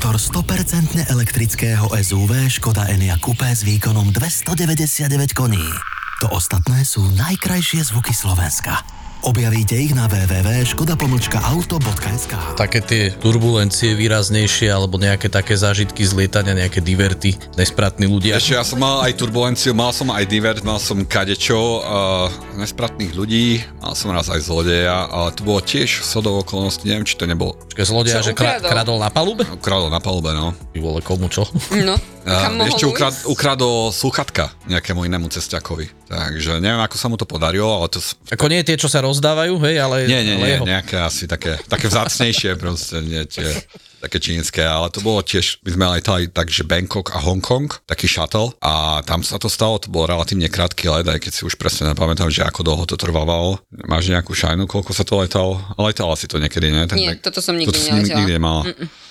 [0.00, 5.68] Motor 100% elektrického SUV Škoda Enyaq Coupé s výkonom 299 koní.
[6.24, 8.80] To ostatné sú najkrajšie zvuky Slovenska.
[9.20, 16.80] Objavíte ich na www.škoda-auto.sk Také tie turbulencie výraznejšie alebo nejaké také zážitky z lietania, nejaké
[16.80, 18.40] diverty, nespratní ľudia.
[18.40, 23.12] Ešte ja som mal aj turbulenciu, mal som aj divert, mal som kadečo, uh, nespratných
[23.12, 27.28] ľudí, mal som raz aj zlodeja, ale to bolo tiež sodou okolností, neviem, či to
[27.28, 27.60] nebol.
[27.68, 28.72] Počkaj, zlodeja, Čo že kra- ukradol?
[28.72, 29.44] kradol na palube?
[29.52, 30.56] Ukradol na palube, no.
[30.72, 31.44] Ty vole, komu čo?
[31.76, 35.88] No, Uh, ešte ukrad, ukradol sluchatka nejakému inému cestiakovi.
[36.04, 37.96] Takže neviem, ako sa mu to podarilo, ale to...
[38.28, 39.96] Ako nie tie, čo sa rozdávajú, hej, ale...
[40.06, 40.64] Nie, nie, ale nie, jeho.
[40.64, 43.50] nejaké asi také, také vzácnejšie proste, nie tie
[44.00, 48.08] také čínske, ale to bolo tiež, my sme letali takže Bangkok a Hong Kong, taký
[48.08, 51.60] shuttle a tam sa to stalo, to bol relatívne krátky let, aj keď si už
[51.60, 53.60] presne nepamätám, že ako dlho to trvalo.
[53.84, 55.60] Máš nejakú šajnu, koľko sa to letalo?
[55.76, 56.82] Letala si to niekedy, nie?
[56.88, 58.24] Ten Nie, toto som nikdy si neletela.
[58.24, 58.62] nikdy nemala.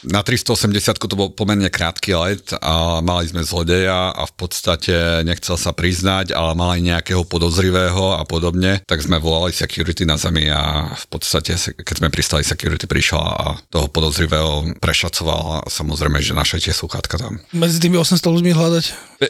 [0.08, 5.60] Na 380 to bol pomerne krátky let a mali sme zlodeja a v podstate nechcel
[5.60, 10.96] sa priznať, ale mali nejakého podozrivého a podobne, tak sme volali security na zemi a
[10.96, 16.64] v podstate, keď sme pristali, security prišla a toho podozrivého prešacoval a samozrejme, že naše
[16.64, 17.44] tie sluchátka tam.
[17.52, 18.86] Medzi tými 800 ľuďmi hľadať.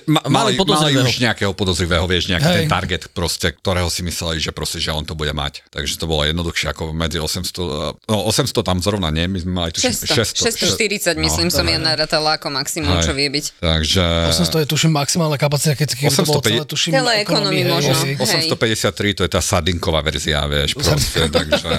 [0.05, 2.57] Ma, Mali mali, už nejakého podozrivého, vieš, nejaký Hej.
[2.61, 5.65] ten target proste, ktorého si mysleli, že proste, že on to bude mať.
[5.73, 9.69] Takže to bolo jednoduchšie ako medzi 800, no 800 tam zrovna nie, my sme mali
[9.73, 13.07] tuším 600, 640 myslím som ja narátala ako maximum, Hej.
[13.07, 13.45] čo vie byť.
[13.63, 14.03] Takže
[14.35, 16.91] 800 je tuším maximálna kapacita, keď keby to bolo 850 celé, tuším.
[16.91, 17.95] Celé ekonomii možno.
[18.03, 18.13] hej.
[18.19, 18.51] Hej.
[18.51, 21.69] 853 to je tá sardinková verzia, vieš, proste, takže,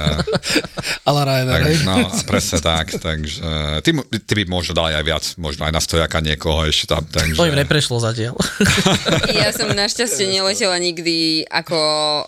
[1.09, 1.65] Ale Ryanair, hej.
[1.77, 3.43] takže no, presne tak, takže
[3.85, 3.91] ty,
[4.25, 7.37] ty by možno dali aj viac, možno aj na stojaka niekoho ešte tam, takže...
[7.37, 8.39] To im neprešlo zatiaľ.
[9.41, 11.79] Ja som našťastie neletela nikdy ako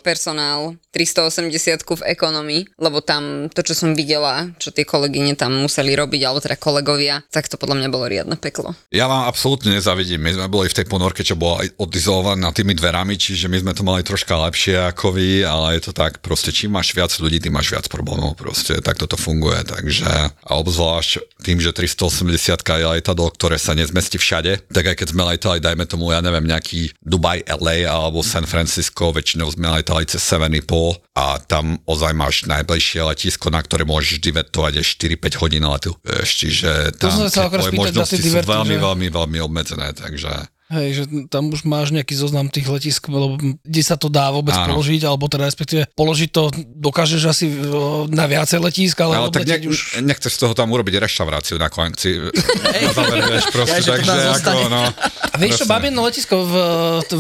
[0.02, 1.52] personál 380
[1.82, 6.40] v ekonomii, lebo tam to, čo som videla, čo tie kolegyne tam museli robiť, alebo
[6.42, 8.75] teda kolegovia, tak to podľa mňa bolo riadne peklo.
[8.91, 10.19] Ja vám absolútne nezavidím.
[10.19, 13.86] My sme boli v tej ponorke, čo bola odizolovaná tými dverami, čiže my sme to
[13.86, 17.54] mali troška lepšie ako vy, ale je to tak, proste čím máš viac ľudí, tým
[17.54, 20.10] máš viac problémov, proste tak toto funguje, takže
[20.42, 25.22] a obzvlášť tým, že 380 je lietadlo, ktoré sa nezmestí všade, tak aj keď sme
[25.28, 30.22] letali, dajme tomu, ja neviem, nejaký Dubaj, LA alebo San Francisco, väčšinou sme letali cez
[30.25, 35.92] 7,5 a tam ozaj máš najbližšie letisko, na ktoré môžeš divertovať až 4-5 hodín letu.
[36.34, 40.31] Čiže To tam chcel tie tvoje možnosti sú diverty, veľmi, že- veľmi, veľmi obmedzené, takže...
[40.72, 44.56] Hej, že tam už máš nejaký zoznam tých letisk, lebo kde sa to dá vôbec
[44.56, 44.72] Áno.
[44.72, 46.48] položiť, alebo teda respektíve položiť to
[46.81, 50.00] dokážeš asi o, na viacej letísk, ale, Ale tak ne, už...
[50.00, 52.16] nechceš z toho tam urobiť reštauráciu na konci.
[52.88, 54.82] na záver, vieš, proste, Ja, že to takže ako, no,
[55.28, 56.54] A vieš čo, jedno letisko v,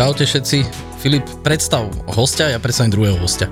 [0.04, 0.58] Čaute všetci.
[1.00, 3.48] Filip, predstav hostia, ja predstavím druhého hostia.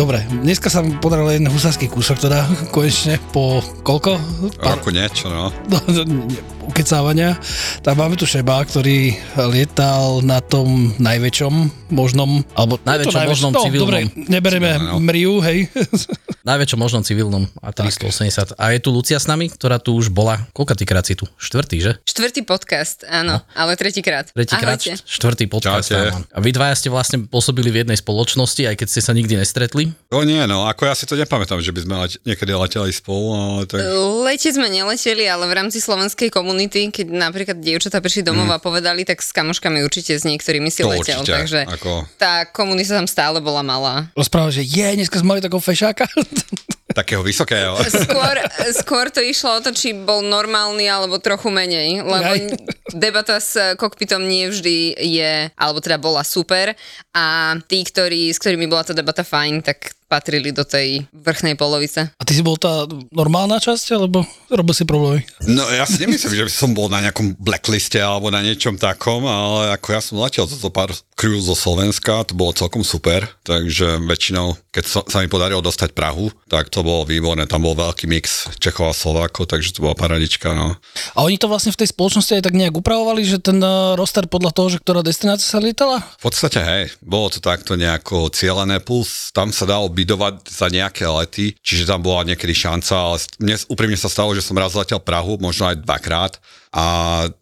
[0.00, 4.16] Dobre, dneska sa mi podaril jeden husársky kúsok, teda konečne po koľko?
[4.64, 5.52] Roku niečo, no.
[5.68, 6.24] no,
[6.72, 7.36] ukecávania.
[7.84, 9.12] Tak máme tu Šeba, ktorý
[9.52, 13.84] lietal na tom najväčšom možnom, alebo Najväčšom to možnom no, civilnom.
[13.84, 15.04] Dobre, neberieme Civilnom, no.
[15.04, 15.68] Mriu, hej.
[16.44, 18.56] najväčšom možnom civilnom a 380.
[18.56, 21.28] A je tu Lucia s nami, ktorá tu už bola, koľka krát si tu?
[21.36, 21.92] Štvrtý, že?
[22.08, 23.46] Štvrtý podcast, áno, no.
[23.52, 24.32] ale tretíkrát.
[24.32, 25.92] Tretíkrát, štvrtý podcast.
[25.92, 26.12] Čaute.
[26.12, 26.24] áno.
[26.32, 29.92] A vy dvaja ste vlastne pôsobili v jednej spoločnosti, aj keď ste sa nikdy nestretli.
[30.10, 33.26] To nie, no, ako ja si to nepamätám, že by sme lete, niekedy leteli spolu,
[33.36, 33.80] ale tak...
[34.26, 39.04] Letieť sme neleteli, ale v rámci slovenskej komunity, keď napríklad dievčatá prišli domov a povedali,
[39.04, 41.22] tak s kamoškami určite s niektorými si To letel.
[41.22, 44.08] určite, Takže ako- tá komunita tam stále bola malá.
[44.16, 46.04] Rozpráva, že je, dneska sme mali takého fešáka.
[46.90, 47.78] Takého vysokého.
[47.86, 48.34] Skôr,
[48.74, 52.50] skôr to išlo o to, či bol normálny alebo trochu menej, lebo Aj.
[52.90, 56.74] debata s kokpitom nie vždy je, alebo teda bola super
[57.10, 62.10] a tí, ktorí, s ktorými bola tá debata fajn, tak patrili do tej vrchnej polovice.
[62.18, 62.82] A ty si bol tá
[63.14, 65.22] normálna časť, alebo robil si problémy?
[65.46, 69.22] No ja si nemyslím, že by som bol na nejakom blackliste alebo na niečom takom,
[69.30, 74.02] ale ako ja som letel zo pár crew zo Slovenska, to bolo celkom super, takže
[74.02, 78.10] väčšinou, keď sa, sa mi podarilo dostať Prahu, tak to bolo výborné, tam bol veľký
[78.10, 80.74] mix Čechov a Slovákov, takže to bola paradička, no.
[81.14, 84.26] A oni to vlastne v tej spoločnosti aj tak nejak upravovali, že ten eh, roster
[84.26, 86.02] podľa toho, že ktorá destinácia sa lietala?
[86.18, 91.08] V podstate, hej, bolo to takto nejako cieľené, plus tam sa dalo bydovať za nejaké
[91.08, 95.00] lety, čiže tam bola niekedy šanca, ale mne úprimne sa stalo, že som raz letel
[95.00, 96.36] Prahu, možno aj dvakrát
[96.70, 96.86] a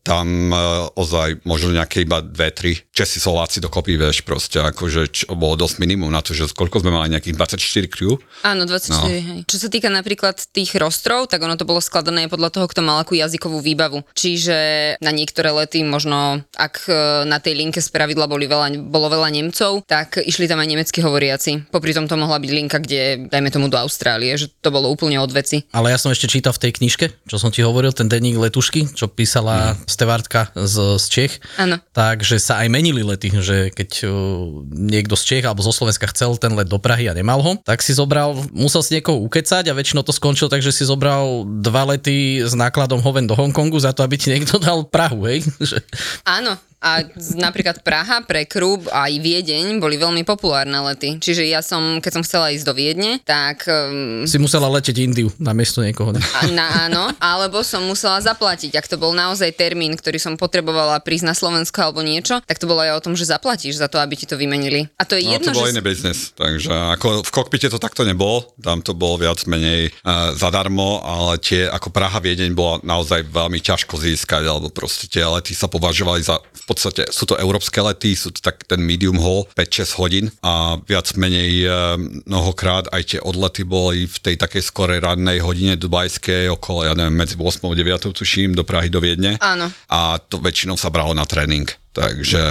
[0.00, 0.56] tam e,
[0.96, 5.84] ozaj možno nejaké iba dve, tri Česi, Slováci dokopy, vieš, proste akože čo bolo dosť
[5.84, 8.16] minimum na to, že koľko sme mali nejakých 24 crew.
[8.48, 9.04] Áno, 24, no.
[9.04, 9.40] hej.
[9.44, 13.04] Čo sa týka napríklad tých rostrov, tak ono to bolo skladané podľa toho, kto mal
[13.04, 14.00] akú jazykovú výbavu.
[14.16, 14.56] Čiže
[15.04, 19.28] na niektoré lety, možno ak e, na tej linke z pravidla boli veľa, bolo veľa
[19.28, 21.69] Nemcov, tak išli tam aj nemecky hovoriaci.
[21.69, 25.20] Popri tom to mohla byť linka, kde, dajme tomu do Austrálie, že to bolo úplne
[25.20, 25.69] od veci.
[25.76, 28.88] Ale ja som ešte čítal v tej knižke, čo som ti hovoril, ten denník letušky,
[28.96, 29.91] čo písala mm.
[29.91, 31.32] Stevártka z, z Čech.
[31.59, 31.82] Áno.
[31.91, 36.38] Takže sa aj menili lety, že keď uh, niekto z Čech alebo zo Slovenska chcel
[36.38, 39.75] ten let do Prahy a nemal ho, tak si zobral, musel si niekoho ukecať a
[39.75, 43.91] väčšinou to skončilo tak, že si zobral dva lety s nákladom hoven do Hongkongu za
[43.91, 45.43] to, aby ti niekto dal Prahu, hej?
[45.69, 45.82] Že...
[46.25, 47.02] Áno, a
[47.38, 51.19] napríklad Praha pre Krúb a aj Viedeň boli veľmi populárne lety.
[51.19, 55.30] Čiže ja som, keď som chcela ísť do Viedne, tak um, Si musela leteť Indiu
[55.42, 56.14] na miesto niekoho.
[56.14, 56.20] Ne?
[56.38, 58.78] A na áno, alebo som musela zaplatiť.
[58.78, 62.70] Ak to bol naozaj termín, ktorý som potrebovala prísť na Slovensko alebo niečo, tak to
[62.70, 64.86] bolo aj o tom, že zaplatíš za to, aby ti to vymenili.
[64.98, 65.72] A to je No jedno, to bol že...
[65.75, 70.32] iný biznis, takže ako v kokpite to takto nebolo, tam to bolo viac menej uh,
[70.32, 75.52] zadarmo, ale tie ako Praha Viedeň bola naozaj veľmi ťažko získať, alebo proste tie lety
[75.52, 79.99] sa považovali za, podstate sú to európske lety, sú to tak ten medium haul, 5-6
[79.99, 81.97] hodín a viac menej uh,
[82.29, 87.17] mnohokrát aj tie odlety boli v tej takej skorej rannej hodine dubajskej, okolo, ja neviem,
[87.17, 89.41] medzi 8 a 9 tuším, do Prahy, do Viedne.
[89.41, 89.73] Áno.
[89.88, 91.67] A to väčšinou sa bralo na tréning.
[91.99, 92.43] Takže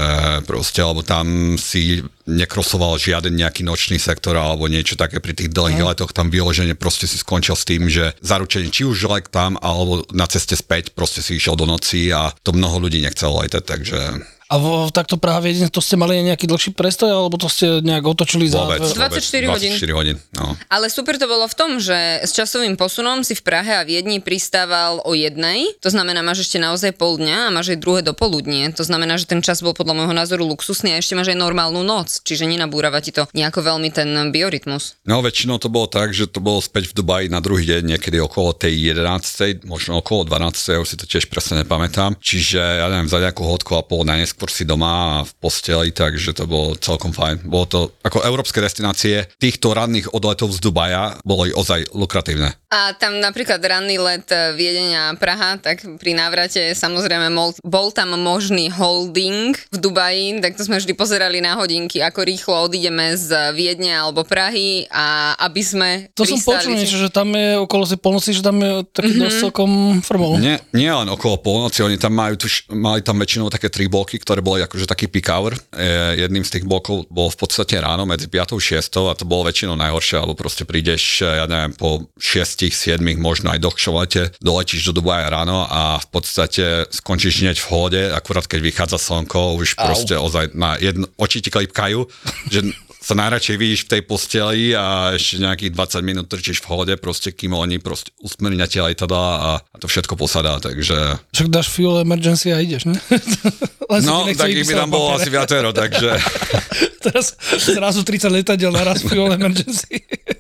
[0.44, 5.88] proste, lebo tam si nekrosoval žiaden nejaký nočný sektor alebo niečo také pri tých dlhých
[5.88, 10.04] letoch, tam vyloženie proste si skončil s tým, že zaručenie či už let tam alebo
[10.12, 14.00] na ceste späť proste si išiel do noci a to mnoho ľudí nechcelo letať, takže
[14.48, 18.08] A vo, takto Praha Viedeň, to ste mali nejaký dlhší prestoj, alebo to ste nejak
[18.08, 18.64] otočili za...
[18.64, 19.74] vôbec, vôbec 24 hodín.
[19.76, 20.16] 24 hodín.
[20.32, 20.56] No.
[20.72, 24.24] Ale super to bolo v tom, že s časovým posunom si v Prahe a Viedni
[24.24, 28.72] pristával o jednej, to znamená, máš ešte naozaj pol dňa a máš aj druhé dopoludnie.
[28.72, 31.84] To znamená, že ten čas bol podľa môjho názoru luxusný a ešte máš aj normálnu
[31.84, 34.96] noc, čiže nenabúrava ti to nejako veľmi ten biorytmus.
[35.04, 38.16] No väčšinou to bolo tak, že to bolo späť v Dubaji na druhý deň, niekedy
[38.24, 39.68] okolo tej 11.
[39.68, 40.56] možno okolo 12.
[40.56, 42.16] ja už si to tiež presne nepamätám.
[42.16, 46.38] Čiže ja neviem, za nejakú hodku a pol najneskôr si doma a v posteli, takže
[46.38, 47.50] to bolo celkom fajn.
[47.50, 52.54] Bolo to ako európske destinácie týchto ranných odletov z Dubaja boli ozaj lukratívne.
[52.70, 57.90] A tam napríklad ranný let e, Viedeň a Praha, tak pri návrate samozrejme mol, bol
[57.90, 63.18] tam možný holding v Dubaji, tak to sme vždy pozerali na hodinky, ako rýchlo odídeme
[63.18, 67.34] z Viedne alebo Prahy a aby sme To som pristali počul si- niečo, že tam
[67.34, 69.24] je okolo si polnoci, že tam je taký mm-hmm.
[69.26, 69.72] dosť celkom
[70.04, 70.36] formou.
[70.38, 74.20] Nie, nie len okolo polnoci, oni tam majú, tuž, mali tam väčšinou také tri bloky,
[74.28, 75.56] ktoré boli akože taký peak hour.
[75.56, 79.24] E, jedným z tých blokov bol v podstate ráno medzi 5 a 6 a to
[79.24, 84.36] bolo väčšinou najhoršie, alebo proste prídeš, ja neviem, po 6, 7, možno aj dlhšom lete,
[84.44, 89.56] doletíš do Dubaja ráno a v podstate skončíš hneď v hode, akurát keď vychádza slnko,
[89.64, 89.88] už Au.
[89.88, 92.04] proste ozaj na jedno, oči ti klipkajú,
[92.52, 92.68] že
[93.08, 97.32] sa najradšej vidíš v tej posteli a ešte nejakých 20 minút trčíš v hode, proste
[97.32, 101.16] kým oni proste usmernia tie lietadla a, a to všetko posadá, takže...
[101.32, 103.00] Však dáš fuel emergency a ideš, ne?
[103.96, 106.20] Len No, tak by tam bolo asi viacero, takže...
[107.08, 110.04] Teraz zrazu 30 letadiel naraz fuel emergency.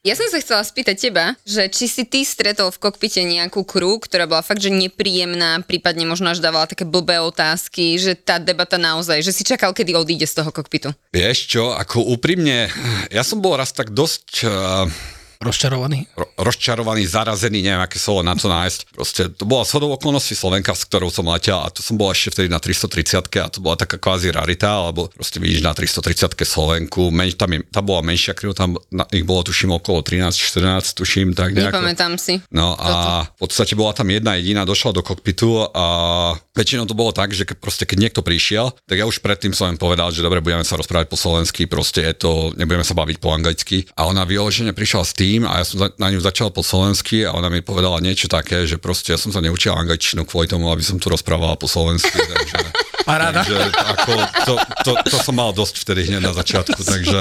[0.00, 4.00] Ja som sa chcela spýtať teba, že či si ty stretol v kokpite nejakú crew,
[4.00, 8.80] ktorá bola fakt, že nepríjemná, prípadne možno až dávala také blbé otázky, že tá debata
[8.80, 10.96] naozaj, že si čakal, kedy odíde z toho kokpitu.
[11.12, 12.72] Vieš čo, ako úprimne,
[13.12, 14.88] ja som bol raz tak dosť uh,
[15.40, 16.04] Rozčarovaný.
[16.20, 18.92] ro- rozčarovaný, zarazený, neviem, aké slovo na to nájsť.
[18.92, 22.36] Proste to bola shodou okolností Slovenka, s ktorou som letel a to som bol ešte
[22.36, 27.08] vtedy na 330 a to bola taká kvázi rarita, alebo proste vidíš na 330 Slovenku,
[27.08, 31.32] men, tam, je, tam bola menšia kriv, tam na, ich bolo tuším okolo 13-14, tuším,
[31.32, 31.80] tak nejako.
[31.80, 32.44] Nepamätám si.
[32.52, 35.86] No a v podstate bola tam jedna jediná, došla do kokpitu a
[36.52, 39.72] väčšinou to bolo tak, že ke, proste keď niekto prišiel, tak ja už predtým som
[39.72, 43.16] im povedal, že dobre, budeme sa rozprávať po slovensky, proste je to, nebudeme sa baviť
[43.16, 43.88] po anglicky.
[43.96, 47.36] A ona vyložene prišla s tým a ja som na ňu začal po slovensky a
[47.36, 50.82] ona mi povedala niečo také, že proste ja som sa neučil angličtinu kvôli tomu, aby
[50.82, 52.18] som tu rozprával po slovensky.
[52.34, 52.58] takže,
[53.10, 53.40] Paráda.
[53.42, 54.12] takže ako,
[54.46, 54.52] to,
[54.86, 57.18] to, to, som mal dosť vtedy hneď na začiatku, takže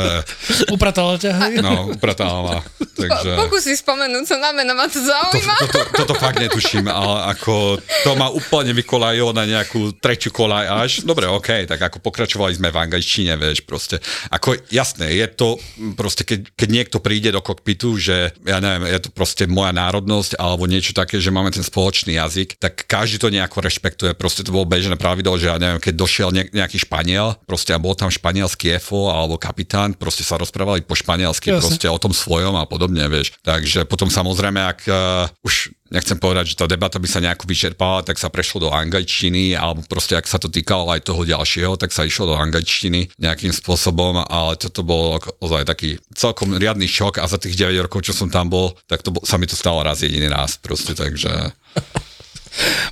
[0.69, 1.53] Upratala ťa, hej?
[1.65, 2.61] no, upratala.
[2.77, 3.31] Takže...
[3.35, 5.55] Po, pokus si spomenúť sa na meno, ma to To, zaujíma.
[5.65, 10.91] toto, toto fakt netuším, ale ako to ma úplne vykolajilo na nejakú tretiu kolaj až.
[11.07, 14.03] Dobre, OK, tak ako pokračovali sme v angličtine, vieš, proste.
[14.27, 15.55] Ako jasné, je to
[15.95, 20.35] proste, keď, keď niekto príde do kokpitu, že ja neviem, je to proste moja národnosť
[20.35, 24.11] alebo niečo také, že máme ten spoločný jazyk, tak každý to nejako rešpektuje.
[24.19, 27.79] Proste to bolo bežné pravidlo, že ja neviem, keď došiel ne, nejaký Španiel, proste a
[27.81, 31.63] bol tam španielský EFO alebo kapitán, proste sa rozprávali po španielsky, Jasne.
[31.63, 33.35] proste o tom svojom a podobne, vieš.
[33.41, 38.05] Takže potom samozrejme, ak uh, už nechcem povedať, že tá debata by sa nejako vyčerpala,
[38.05, 41.89] tak sa prešlo do angličtiny, alebo proste ak sa to týkalo aj toho ďalšieho, tak
[41.89, 47.25] sa išlo do angličtiny nejakým spôsobom, ale toto bolo ozaj taký celkom riadny šok a
[47.25, 49.81] za tých 9 rokov, čo som tam bol, tak to bol, sa mi to stalo
[49.81, 51.29] raz jediný raz proste, takže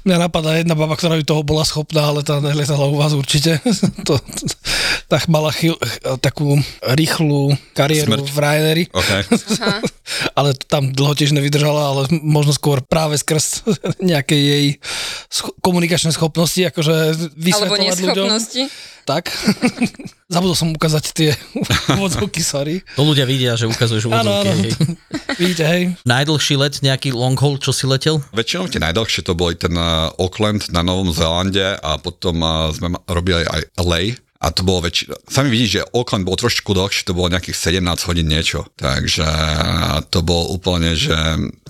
[0.03, 3.59] Mňa napadá jedna baba, ktorá by toho bola schopná, ale tá neletala u vás určite.
[4.05, 4.43] to, to,
[5.07, 5.75] tak mala chyl,
[6.19, 8.25] takú rýchlu kariéru Smrť.
[8.27, 8.83] v Ryanairi.
[8.91, 9.11] OK.
[10.39, 13.67] ale tam dlho tiež nevydržala, ale možno skôr práve skrz
[14.11, 14.65] nejakej jej
[15.27, 18.27] scho- komunikačné schopnosti, akože Alebo vysvetľovať ľuďom.
[18.31, 18.63] neschopnosti.
[19.07, 19.31] Tak.
[20.35, 21.31] Zabudol som ukázať tie
[21.95, 22.83] úvodzovky, sorry.
[22.99, 24.47] To ľudia vidia, že ukazuješ úvodzovky.
[24.51, 24.95] áno.
[25.39, 25.81] Vidíte, hej.
[26.03, 28.19] Najdlhší let, nejaký long haul, čo si letel?
[28.35, 32.99] Väčšinou tie najdlhšie to boli ten uh, Auckland na Novom Zélande a potom uh, sme
[33.07, 34.19] robili aj LA.
[34.37, 35.17] A to bolo väčšina.
[35.25, 38.69] Sami vidíš, že Auckland bol trošku dlhšie, to bolo nejakých 17 hodín niečo.
[38.77, 39.25] Takže
[40.13, 41.15] to bolo úplne, že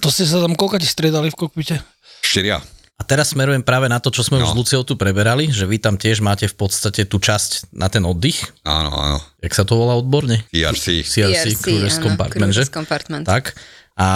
[0.04, 1.80] To ste sa tam koľko ti striedali v kokpite?
[2.20, 2.60] štyria.
[2.98, 4.50] A teraz smerujem práve na to, čo sme no.
[4.50, 4.58] už s.
[4.58, 8.42] Luciou tu preberali, že vy tam tiež máte v podstate tú časť na ten oddych.
[8.66, 9.18] Áno, áno.
[9.38, 10.42] Jak sa to volá odborne?
[10.50, 11.06] ERC.
[11.06, 12.66] CRC, Cruise áno, Compartment, že?
[12.66, 13.30] Compartment.
[13.30, 13.54] Tak.
[13.98, 14.08] A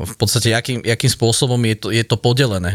[0.00, 2.72] v podstate, akým, akým spôsobom je to, je to podelené?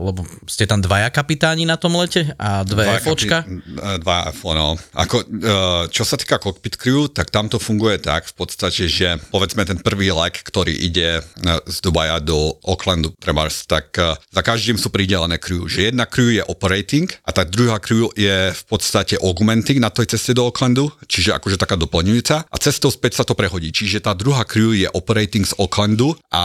[0.00, 3.44] Lebo ste tam dvaja kapitáni na tom lete a dve Dva FOčka?
[3.44, 4.68] kapi- Dva FO, no.
[4.96, 9.20] Ako, uh, čo sa týka cockpit crew, tak tam to funguje tak v podstate, že
[9.28, 13.92] povedzme ten prvý let, ktorý ide uh, z Dubaja do Aucklandu, trebárs, tak
[14.32, 15.68] za každým sú pridelené crew.
[15.68, 20.16] Že jedna crew je operating a tá druhá crew je v podstate augmenting na tej
[20.16, 23.68] ceste do Aucklandu, čiže akože taká doplňujúca a cestou späť sa to prehodí.
[23.68, 26.44] Čiže tá druhá crew je operating z Aucklandu a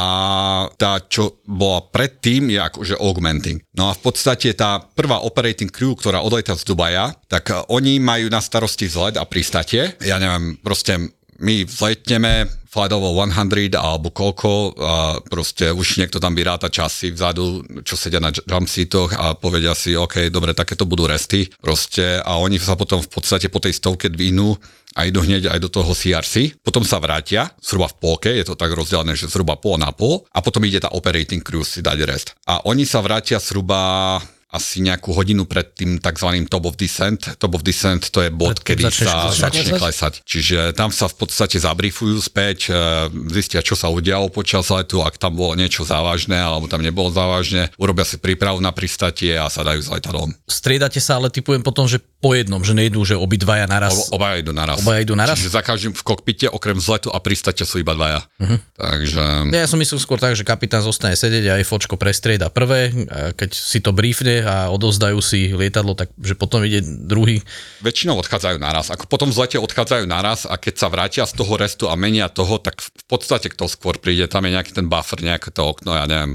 [0.76, 3.62] tá, čo bola predtým, je akože augmenting.
[3.78, 8.02] No a v podstate tá prvá operating crew, ktorá odleta z Dubaja, tak eh, oni
[8.02, 9.96] majú na starosti vzlet a pristate.
[10.02, 16.34] Ja neviem, proste my vzletneme flight level 100 alebo koľko a proste už niekto tam
[16.34, 21.06] vyráta časy vzadu, čo sedia na jump seatoch a povedia si, OK, dobre, takéto budú
[21.06, 24.58] resty proste a oni sa potom v podstate po tej stovke dvihnú
[24.98, 28.54] a idú hneď aj do toho CRC, potom sa vrátia, zhruba v polke, je to
[28.54, 31.98] tak rozdelené, že zhruba pol na pol a potom ide tá operating crew si dať
[32.06, 32.38] rest.
[32.46, 34.22] A oni sa vrátia zhruba
[34.54, 36.30] asi nejakú hodinu pred tým tzv.
[36.46, 37.26] top of descent.
[37.42, 40.22] Top of descent to je bod, Pred tým kedy sa začne klesať.
[40.22, 45.18] Čiže tam sa v podstate zabrifujú späť, e, zistia, čo sa udialo počas letu, ak
[45.18, 49.66] tam bolo niečo závažné alebo tam nebolo závažné, urobia si prípravu na pristatie a sa
[49.66, 50.30] dajú z letadlom.
[50.46, 54.08] Striedate sa, ale typujem potom, že po jednom, že nejdú, že obidvaja naraz.
[54.08, 54.80] Oba, obaja idú naraz.
[54.80, 55.36] Obaja idú naraz?
[55.36, 58.24] Čiže za každým v kokpite, okrem vzletu a pristate sú iba dvaja.
[58.40, 58.56] Mhm.
[58.80, 59.24] Takže...
[59.52, 63.52] Ja som myslel skôr tak, že kapitán zostane sedieť a fočko prestrieda prvé, a keď
[63.52, 67.44] si to briefne a odovzdajú si lietadlo, tak že potom ide druhý.
[67.84, 68.88] Väčšinou odchádzajú naraz.
[68.88, 72.32] Ako potom v zlete odchádzajú naraz a keď sa vrátia z toho restu a menia
[72.32, 75.92] toho, tak v podstate kto skôr príde, tam je nejaký ten buffer, nejaké to okno,
[75.92, 76.32] ja neviem,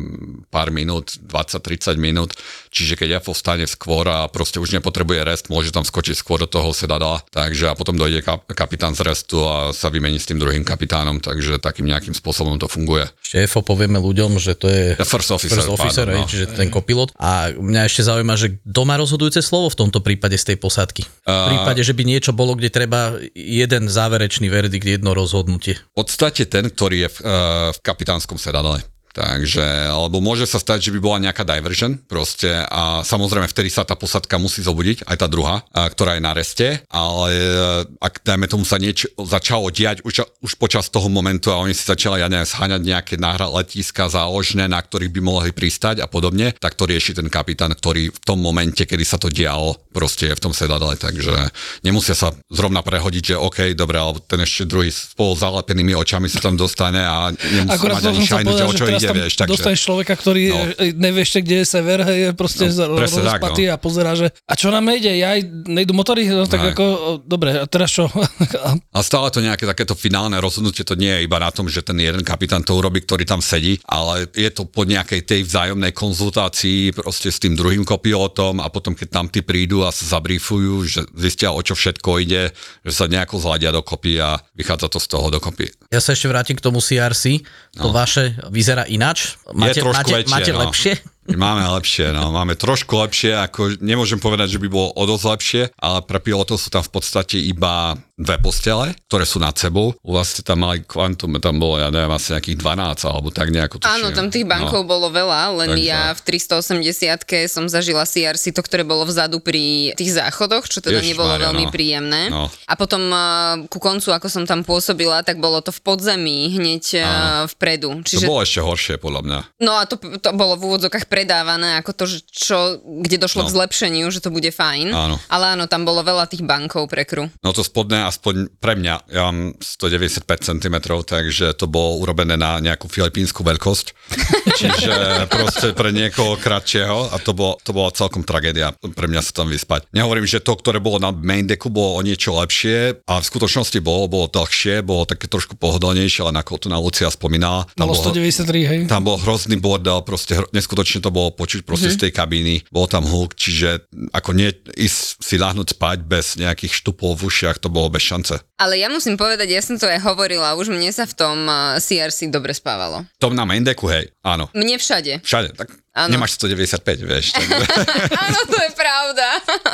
[0.52, 2.36] pár minút, 20-30 minút.
[2.68, 6.50] Čiže keď ja povstane skôr a proste už nepotrebuje rest, môže tam skočiť skôr do
[6.50, 7.22] toho sedadla.
[7.30, 11.22] Takže a potom dojde kap- kapitán z restu a sa vymení s tým druhým kapitánom,
[11.22, 13.06] takže takým nejakým spôsobom to funguje.
[13.22, 16.30] Šéfo povieme ľuďom, že to je first officer, first officer pardon, no.
[16.30, 17.14] čiže ten kopilot.
[17.14, 21.06] A mňa ešte zaujíma, že kto má rozhodujúce slovo v tomto prípade z tej posádky?
[21.22, 25.78] V prípade, že by niečo bolo, kde treba jeden záverečný verdikt, jedno rozhodnutie.
[25.94, 27.30] V podstate ten, ktorý je v, uh,
[27.70, 28.82] v kapitánskom sedadle.
[29.18, 33.82] Takže, alebo môže sa stať, že by bola nejaká diversion proste a samozrejme vtedy sa
[33.82, 37.52] tá posadka musí zobudiť, aj tá druhá, a, ktorá je na reste, ale e,
[37.98, 41.82] ak dajme tomu sa niečo začalo diať už, už počas toho momentu a oni si
[41.82, 46.54] začali, ja neviem, sháňať nejaké náhra letiska záložné, na ktorých by mohli pristať a podobne,
[46.54, 50.38] tak to rieši ten kapitán, ktorý v tom momente, kedy sa to dialo, proste je
[50.38, 51.50] v tom sedadle, takže
[51.82, 56.38] nemusia sa zrovna prehodiť, že OK, dobre, alebo ten ešte druhý spolu zalepenými očami sa
[56.38, 59.50] tam dostane a nemusí Akurát mať ani šajnu, že o čo ide, tam vieš, takže...
[59.56, 60.58] dostaneš človeka, ktorý No.
[60.58, 60.64] no.
[60.96, 63.72] nevie ešte, kde je sever, hej, je proste No, no, rozpatý no.
[63.72, 66.72] a pozerá, že a čo nám nejde, ja aj nejdu motory, no tak Aj.
[66.76, 66.84] ako,
[67.24, 68.06] dobre, a teraz čo?
[68.96, 71.96] A stále to nejaké takéto finálne rozhodnutie, to nie je iba na tom, že ten
[71.96, 76.92] jeden kapitán to urobí, ktorý tam sedí, ale je to po nejakej tej vzájomnej konzultácii
[76.92, 81.00] proste s tým druhým kopilotom a potom, keď tam tí prídu a sa zabrífujú, že
[81.14, 82.50] zistia, o čo všetko ide,
[82.84, 85.70] že sa nejako zladia dokopy a vychádza to z toho dokopy.
[85.88, 87.40] Ja sa ešte vrátim k tomu CRC.
[87.78, 89.38] To vaše vyzerá ináč.
[89.54, 90.60] Máte, trošku máte, väčšie, máte no.
[90.66, 90.92] lepšie?
[91.28, 92.32] Máme lepšie, no.
[92.32, 96.56] Máme trošku lepšie, ako nemôžem povedať, že by bolo o dosť lepšie, ale pre pilotov
[96.56, 99.94] sú tam v podstate iba dve postele, ktoré sú nad sebou.
[100.02, 103.54] U vás ste tam mali kvantum, tam bolo, ja neviem, asi nejakých 12 alebo tak
[103.54, 103.78] nejako.
[103.78, 103.94] tuším.
[103.94, 104.90] Áno, tam tých bankov No.
[104.90, 109.94] bolo veľa, len Takže- ja v 380 som zažila CRC, to, ktoré bolo vzadu pri
[109.94, 111.70] tých záchodoch, čo teda Ježišmária, nebolo veľmi no.
[111.70, 112.22] príjemné.
[112.32, 112.50] No.
[112.66, 116.84] A potom uh, ku koncu, ako som tam pôsobila, tak bolo to v podzemí, hneď
[116.98, 117.06] uh,
[117.54, 118.02] vpredu.
[118.02, 119.38] To Čiže bolo ešte horšie, podľa mňa.
[119.62, 123.46] No a to, to bolo v úvodzokách predávané ako to, že čo, kde došlo No.
[123.46, 124.88] k zlepšeniu, že to bude fajn.
[124.88, 125.18] Áno.
[125.26, 127.26] Ale áno, tam bolo veľa tých bankov pre kru.
[127.40, 132.58] No to spodné, aspoň pre mňa, ja mám 195 cm, takže to bolo urobené na
[132.58, 133.86] nejakú filipínsku veľkosť.
[134.60, 134.94] Čiže
[135.26, 139.48] proste pre niekoho kratšieho a to, bolo, to bola celkom tragédia pre mňa sa tam
[139.48, 139.90] vyspať.
[139.90, 143.78] Nehovorím, že to, ktoré bolo na main decku, bolo o niečo lepšie a v skutočnosti
[143.80, 147.66] bolo, bolo dlhšie, bolo také trošku pohodlnejšie, ale ako to na Lucia spomínala.
[147.72, 148.78] tam bolo- 193, hej.
[148.86, 152.00] Tam bol hrozný bordel, proste hro, neskutočne to bolo počuť proste mm-hmm.
[152.00, 153.84] z tej kabíny, bol tam hluk, čiže
[154.16, 158.40] ako nie ísť si ľahnúť spať bez nejakých štupov v ušiach, to bolo bez šance.
[158.58, 161.46] Ale ja musím povedať, ja som to aj hovorila, už mne sa v tom
[161.78, 163.06] CRC dobre spávalo.
[163.22, 164.50] Tom na main decku, hej, áno.
[164.50, 165.22] Mne všade.
[165.22, 166.14] Všade, tak Áno.
[166.14, 167.34] nemáš 195, vieš.
[168.26, 169.26] Áno, to je pravda.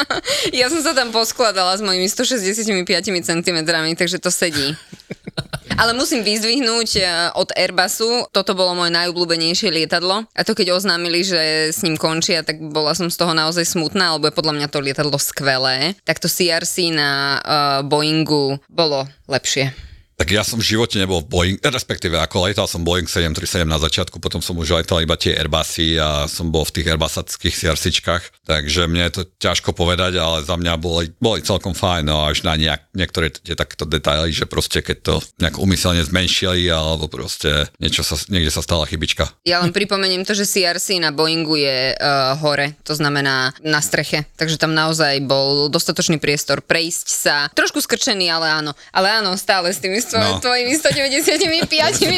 [0.61, 2.65] ja som sa tam poskladala s mojimi 165
[3.05, 3.59] cm,
[3.93, 4.73] takže to sedí.
[5.81, 7.03] Ale musím vyzdvihnúť e,
[7.35, 12.47] od Airbusu, toto bolo moje najobľúbenejšie lietadlo a to keď oznámili, že s ním končia,
[12.47, 15.99] tak bola som z toho naozaj smutná, lebo je podľa mňa to lietadlo skvelé.
[16.07, 19.94] Tak to CRC na uh, Boeingu bolo lepšie.
[20.15, 23.83] Tak ja som v živote nebol v Boeing, respektíve ako letal som Boeing 737 na
[23.83, 28.47] začiatku, potom som už letal iba tie Airbusy a som bol v tých Airbusackých CRCčkách,
[28.47, 32.47] takže mne je to ťažko povedať, ale za mňa boli, boli celkom fajn, no až
[32.47, 37.67] na nejak, niektoré tie takéto detaily, že proste keď to nejak umyselne zmenšili, alebo proste
[37.83, 39.27] niečo sa, niekde sa stala chybička.
[39.43, 44.31] Ja len pripomeniem to, že CRC na Boeingu je uh, hore, to znamená na streche,
[44.39, 47.37] takže tam naozaj bol dostatočný priestor prejsť sa.
[47.51, 48.73] Trošku skrčený, ale áno.
[48.95, 50.37] Ale áno, stále s tými sto- No.
[50.39, 51.73] tvojimi 195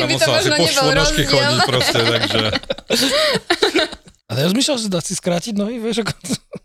[0.11, 1.55] by to možno nebol rozdiel.
[1.65, 2.41] proste, takže...
[4.27, 6.11] A ja rozmýšľal, že dá si skrátiť nohy, vieš, ako...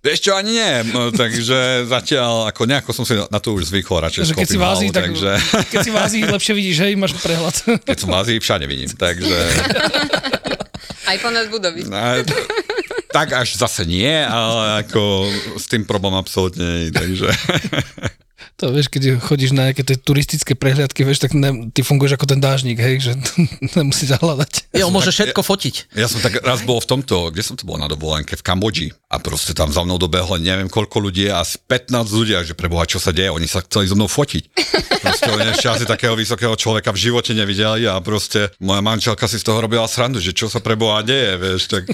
[0.01, 4.01] Vieš čo, ani nie, no, takže zatiaľ ako nejako som si na to už zvykol,
[4.01, 5.31] radšej že keď si v Ázii, tak, takže
[5.69, 7.53] keď si v Ázii lepšie vidíš, hej, máš prehľad.
[7.85, 9.37] keď som v Ázii, všade vidím, takže
[11.05, 11.85] Aj ponad budovy.
[11.85, 12.01] no,
[13.13, 17.29] tak až zase nie, ale ako s tým problém absolútne nie, takže
[18.61, 22.29] To vieš, keď chodíš na nejaké tie turistické prehliadky, vieš, tak ne, ty funguješ ako
[22.29, 23.11] ten dážnik, hej, že
[23.73, 24.69] nemusíš hľadať.
[24.77, 25.89] Jo, môže všetko fotiť.
[25.97, 28.93] ja som tak raz bol v tomto, kde som to bol na dovolenke, v Kambodži
[29.09, 32.85] a proste tam za mnou dobehlo neviem koľko ľudí a asi 15 ľudia, že preboha,
[32.85, 34.43] čo sa deje, oni sa chceli so mnou fotiť.
[35.01, 39.41] Proste oni ešte asi takého vysokého človeka v živote nevideli a proste moja manželka si
[39.41, 41.89] z toho robila srandu, že čo sa preboha deje, vieš, tak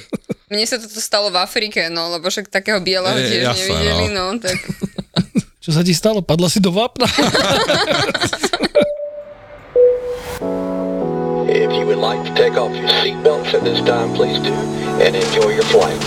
[0.51, 4.35] Mne sa toto stalo v Afrike, no, lebo však takého bieleho tiež nevideli, no.
[4.35, 4.59] tak...
[5.67, 6.23] Čo sa ti stalo?
[6.23, 7.03] Padla si do vápna?
[11.51, 14.55] If you would like to take off your seatbelts at this time, please do,
[15.03, 15.99] and enjoy your flight.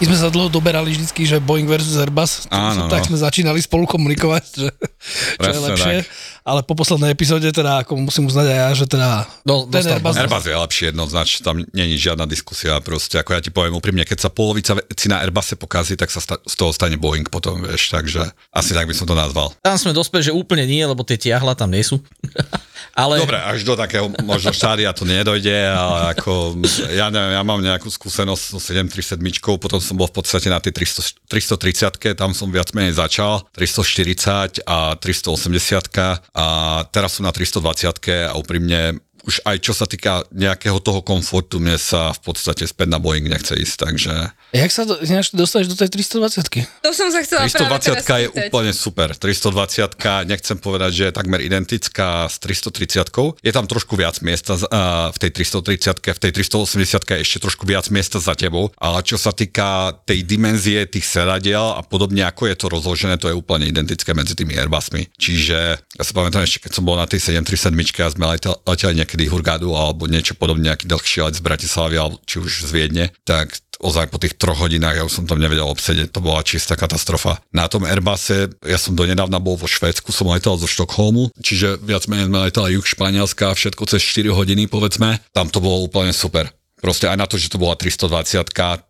[0.00, 2.48] My sme sa dlho doberali vždycky, že Boeing versus Airbus.
[2.48, 3.12] Áno, tak no.
[3.12, 5.96] sme začínali spolu komunikovať, že čo je Presne lepšie.
[6.00, 6.08] tak.
[6.40, 9.08] Ale po poslednej epizóde teda, ako musím uznať aj ja, že teda
[9.44, 13.52] No, ten Airbus, Airbus je lepší jednoznačne, tam není žiadna diskusia, proste ako ja ti
[13.52, 16.96] poviem úprimne, keď sa polovica veci na Airbuse pokazí, tak sa sta- z toho stane
[16.96, 19.52] Boeing potom, vieš, takže asi tak by som to nazval.
[19.60, 22.00] Tam sme dospeli, že úplne nie, lebo tie tiahla tam nie sú.
[22.94, 26.58] Ale Dobre, až do takého možno štádia to nedojde, ale ako,
[26.90, 29.20] ja neviem, ja mám nejakú skúsenosť so 737,
[29.60, 34.66] potom som bol v podstate na tej 300, 330, tam som viac menej začal, 340
[34.66, 36.46] a 380 a
[36.90, 41.76] teraz som na 320 a úprimne už aj čo sa týka nejakého toho komfortu, mne
[41.76, 44.14] sa v podstate späť na Boeing nechce ísť, takže
[44.50, 48.02] Jak sa do, ináč dostaneš do tej 320 To som sa chcela práve 320 teraz
[48.02, 48.48] je spýtať.
[48.50, 49.08] úplne super.
[49.14, 55.10] 320 nechcem povedať, že je takmer identická s 330 Je tam trošku viac miesta a
[55.14, 59.16] v tej 330 v tej 380 je ešte trošku viac miesta za tebou, ale čo
[59.16, 63.66] sa týka tej dimenzie tých sedadiel a podobne, ako je to rozložené, to je úplne
[63.66, 65.10] identické medzi tými Airbusmi.
[65.14, 68.94] Čiže ja sa pamätám ešte, keď som bol na tej 737 a sme letel- leteli
[69.10, 73.04] niekedy Hurgadu alebo niečo podobne, nejaký dlhší let z Bratislavy alebo či už z Viedne,
[73.26, 76.78] tak ozaj po tých troch hodinách ja už som tam nevedel obsedieť, to bola čistá
[76.78, 77.42] katastrofa.
[77.50, 82.06] Na tom Airbuse, ja som donedávna bol vo Švédsku, som letel zo Štokholmu, čiže viac
[82.06, 86.46] menej sme leteli juh Španielska, všetko cez 4 hodiny povedzme, tam to bolo úplne super.
[86.80, 88.40] Proste aj na to, že to bola 320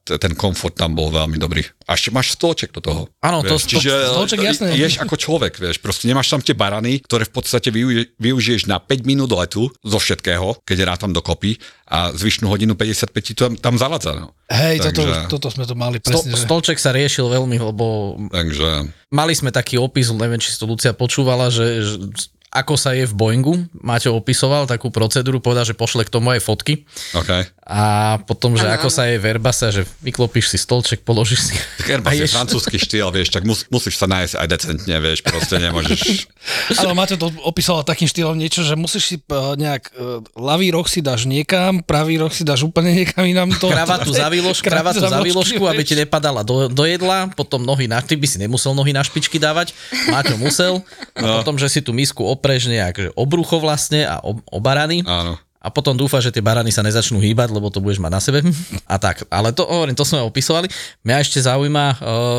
[0.06, 1.66] t- ten komfort tam bol veľmi dobrý.
[1.84, 3.02] A ešte máš stolček do toho.
[3.18, 4.78] Áno, to- čiže stolček, jasné.
[4.78, 8.78] ješ ako človek, vieš, proste nemáš tam tie barany, ktoré v podstate využi- využiješ na
[8.78, 13.74] 5 minút letu zo všetkého, keď rátam dokopy a zvyšnú hodinu 55 ti tam, tam
[13.74, 14.14] zavadza.
[14.14, 14.38] No.
[14.46, 16.30] Hej, toto, Takže- toto sme to mali presne.
[16.30, 20.70] že- stolček sa riešil veľmi, lebo Takže mali sme taký opis, neviem, či si to
[20.70, 21.94] Lucia počúvala, že, že
[22.50, 23.54] ako sa je v Boeingu.
[23.78, 26.82] Maťo opisoval takú procedúru, povedal, že pošle k tomu aj fotky.
[27.14, 27.46] OK.
[27.70, 27.82] A
[28.26, 28.96] potom, že Áno, ako áno.
[28.98, 31.54] sa je v Airbuse, že vyklopíš si stolček, položíš si.
[31.78, 35.22] Tak Airbus a je francúzsky štýl, vieš, tak mus, musíš sa nájsť aj decentne, vieš,
[35.22, 36.26] proste nemôžeš...
[36.82, 40.82] Ale Maťo to opísala takým štýlom niečo, že musíš si uh, nejak uh, ľavý roh
[40.90, 43.54] si dáš niekam, pravý roh si dáš úplne niekam inám.
[43.62, 47.86] To, Kravatu za výložku, kravatu za výložku, aby ti nepadala do, do jedla, potom nohy
[47.86, 49.70] na, ty by si nemusel nohy na špičky dávať,
[50.10, 50.82] Maťo musel,
[51.14, 51.38] a No.
[51.44, 55.04] potom, že si tú misku opreš nejak, že obrucho vlastne a ob, obarany.
[55.04, 55.36] Áno.
[55.60, 58.40] A potom dúfa, že tie barany sa nezačnú hýbať, lebo to budeš mať na sebe.
[58.88, 60.72] A tak, ale to hovorím, to sme opisovali.
[61.04, 61.96] Mňa ešte zaujíma uh,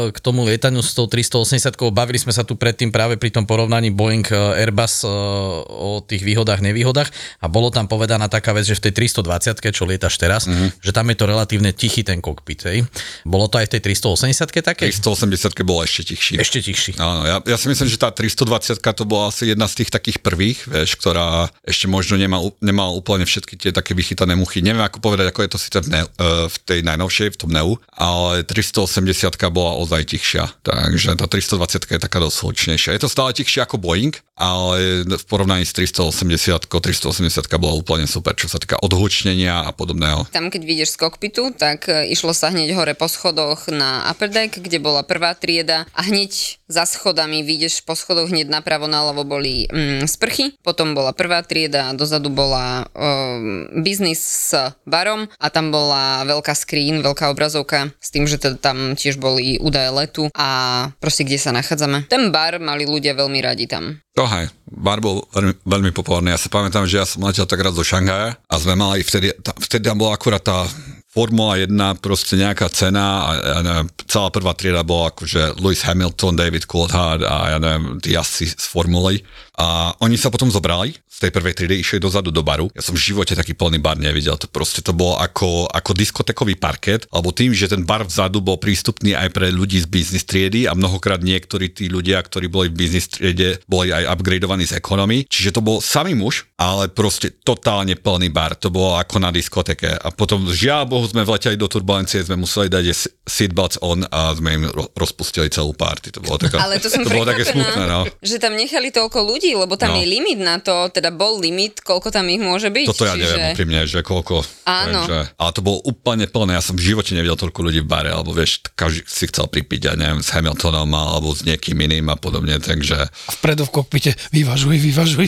[0.09, 3.93] k tomu lietaniu s tou 380 bavili sme sa tu predtým práve pri tom porovnaní
[3.93, 8.73] Boeing uh, Airbus uh, o tých výhodách, nevýhodách a bolo tam povedaná taká vec, že
[8.81, 10.81] v tej 320 čo lietaš teraz, mm-hmm.
[10.81, 12.65] že tam je to relatívne tichý ten kokpit.
[12.65, 12.89] Hej.
[13.21, 14.89] Bolo to aj v tej 380 také?
[14.89, 16.41] 380 bolo ešte tichší.
[16.41, 16.91] Ešte tichší.
[16.97, 20.17] Áno, ja, ja si myslím, že tá 320 to bola asi jedna z tých takých
[20.25, 24.63] prvých, vieš, ktorá ešte možno nemá, nemá úplne všetky tie také vychytané muchy.
[24.63, 27.51] Neviem ako povedať, ako je to síce v, ne, uh, v tej najnovšej, v tom
[27.51, 30.47] Neu, ale 380 bola ozaj tichšia.
[30.63, 32.39] Takže tá 320 je taká dosť.
[32.71, 38.33] Je to stále tichšie ako Boeing, ale v porovnaní s 380 380 bola úplne super,
[38.33, 40.25] čo sa týka odhlučnenia a podobného.
[40.33, 44.33] Tam, keď vyjdeš z kokpitu, tak e, išlo sa hneď hore po schodoch na upper
[44.33, 49.27] deck, kde bola prvá trieda a hneď za schodami vyjdeš po schodoch hneď napravo, naľavo
[49.27, 54.55] boli mm, sprchy, potom bola prvá trieda a dozadu bola um, biznis s
[54.87, 59.59] barom a tam bola veľká screen, veľká obrazovka s tým, že teda tam tiež boli
[59.59, 60.49] údaje letu a
[60.97, 62.07] proste kde sa nachádzame.
[62.07, 63.99] Ten bar mali ľudia veľmi radi tam.
[64.11, 66.35] To hej, bar bol veľmi, veľmi populárny.
[66.35, 69.31] Ja sa pamätám, že ja som letel tak raz do Šanghaja a sme mali vtedy,
[69.39, 70.67] tá, vtedy tam bola akurát tá
[71.11, 76.39] Formula 1, proste nejaká cena a ja neviem, celá prvá trieda bola akože Lewis Hamilton,
[76.39, 79.23] David Coulthard a ja neviem, tí jazdci z Formuly.
[79.61, 82.73] A oni sa potom zobrali z tej prvej triedy, išli dozadu do baru.
[82.73, 84.33] Ja som v živote taký plný bar nevidel.
[84.41, 88.57] To proste to bolo ako, ako diskotekový parket, alebo tým, že ten bar vzadu bol
[88.57, 92.79] prístupný aj pre ľudí z business triedy a mnohokrát niektorí tí ľudia, ktorí boli v
[92.81, 95.29] business triede, boli aj upgradeovaní z ekonomy.
[95.29, 98.57] Čiže to bol samý muž, ale proste totálne plný bar.
[98.57, 99.93] To bolo ako na diskoteke.
[99.93, 104.57] A potom žiaľ Bohu sme vleteli do turbulencie, sme museli dať seatbelts on a sme
[104.57, 106.17] im ro- rozpustili celú party.
[106.17, 108.09] To bolo, taká, Ale to som to bolo také smutné, no.
[108.25, 109.99] že tam nechali toľko ľudí, lebo tam No.
[109.99, 112.87] je limit na to, teda bol limit, koľko tam ich môže byť.
[112.87, 113.23] Toto ja čiže...
[113.27, 114.39] neviem úprimne, že koľko.
[114.63, 115.03] Áno.
[115.03, 116.55] Takže, ale to bolo úplne plné.
[116.55, 119.91] Ja som v živote nevidel toľko ľudí v bare, alebo vieš, každý si chcel pripiť,
[119.91, 123.11] ja neviem, s Hamiltonom alebo s niekým iným a podobne, takže
[123.41, 125.27] Vpredu v kokpite, vyvažuj, vyvažuj.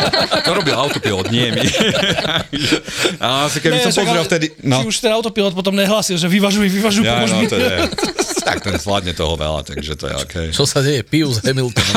[0.46, 1.66] to robil autopilot, nie my.
[3.24, 4.46] a asi keby Ne, som pozrel ale vtedy...
[4.62, 4.84] No.
[4.84, 7.90] Si už ten autopilot potom nehlásil, že vyvažuj, vyvažuj, ja, no, to je,
[8.48, 10.34] tak ten zvládne toho veľa, takže to je OK.
[10.52, 11.02] Čo sa deje?
[11.02, 11.96] Pijú s Hamiltonom.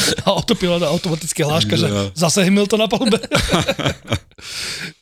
[0.26, 2.10] A autopilot a automatické hláška, že No.
[2.14, 3.18] zase Hamilton na palube.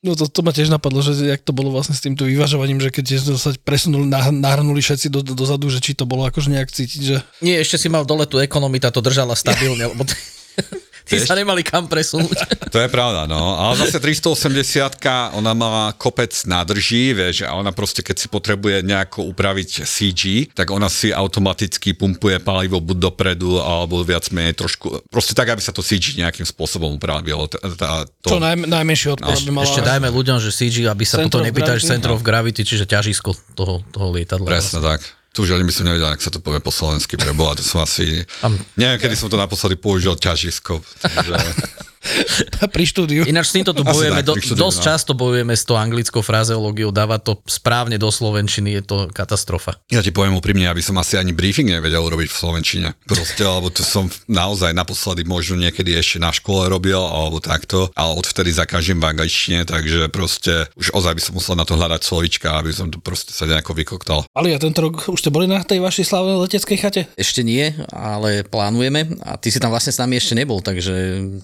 [0.03, 2.91] No to, to ma tiež napadlo, že jak to bolo vlastne s týmto vyvažovaním, že
[2.91, 6.71] keď sa presunuli, nah- nahrnuli všetci do, do, dozadu, že či to bolo akože nejak
[6.71, 7.17] cítiť, že...
[7.39, 10.03] Nie, ešte si mal dole tú ekonomita, to držala stabilne, lebo
[11.09, 12.39] ty, sa nemali kam presunúť.
[12.75, 13.57] To je pravda, no.
[13.57, 15.01] Ale zase 380
[15.33, 20.69] ona mala kopec nádrží, vieš, a ona proste, keď si potrebuje nejako upraviť CG, tak
[20.69, 25.73] ona si automaticky pumpuje palivo buď dopredu, alebo viac menej trošku, proste tak, aby sa
[25.73, 27.49] to CG nejakým spôsobom upravilo.
[27.49, 27.65] To,
[28.21, 29.65] Čo naj, najmenší odpor by mala...
[29.65, 31.93] Ešte dajme ľuďom, že CG, aby sa potom nepýtali, že gravity.
[31.97, 34.45] Center of Gravity, čiže ťažisko toho, toho lietadla.
[34.45, 35.18] Presne tak.
[35.33, 37.63] Tu už ani by som nevedel, ak sa to povie po slovensky pre Boha, to
[37.63, 38.27] som asi...
[38.41, 40.83] Tam- Neviem, kedy som to naposledy použil ťažisko.
[41.01, 41.35] Takže...
[42.75, 43.23] pri štúdiu.
[43.27, 44.85] Ináč s týmto tu bojujeme, tak, do, štúdiu, dosť no.
[44.85, 49.77] často bojujeme s tou anglickou frazeológiou, dáva to správne do slovenčiny, je to katastrofa.
[49.91, 52.89] Ja ti poviem úprimne, aby som asi ani briefing nevedel urobiť v Slovenčine.
[53.05, 58.15] Proste, alebo to som naozaj naposledy možno niekedy ešte na škole robil, alebo takto, ale
[58.15, 62.59] odvtedy zakažím v angličtine, takže proste už ozaj by som musel na to hľadať slovička,
[62.59, 64.25] aby som to proste sa nejako vykoktal.
[64.37, 67.03] Ale ja tento rok už ste boli na tej vašej slavnej leteckej chate?
[67.19, 70.95] Ešte nie, ale plánujeme a ty si tam vlastne s nami ešte nebol, takže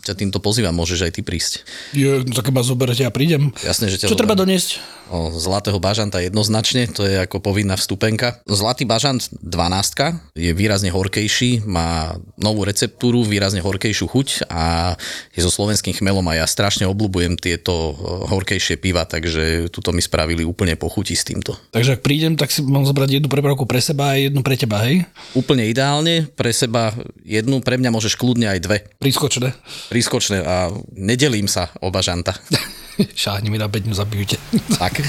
[0.04, 1.64] ťa týmto pozývam, môžeš aj ty prísť.
[1.96, 3.48] Je, no tak ma zoberete a prídem.
[3.64, 4.60] Jasné, že ťa Čo treba zoberiem.
[4.60, 4.70] doniesť?
[5.08, 8.40] O, zlatého bažanta jednoznačne, to je ako povinná vstupenka.
[8.48, 14.96] Zlatý bažant 12 je výrazne horkejší, má novú receptúru, výrazne horkejšiu chuť a
[15.36, 17.94] je so slovenským chmelom a ja strašne obľúbujem tieto
[18.32, 21.54] horkejšie piva, takže tuto mi spravili úplne po chuti s týmto.
[21.70, 24.82] Takže ak prídem, tak si mám zobrať jednu prepravku pre seba a jednu pre teba,
[24.88, 25.04] hej?
[25.36, 28.78] Úplne ideálne, pre seba jednu, pre mňa môžeš kľudne aj dve.
[28.98, 29.52] Prískočné.
[29.92, 32.34] Prískočné a nedelím sa o bažanta.
[33.18, 34.38] Šáhni mi na 5 minút zabijete.
[34.78, 35.02] Tak.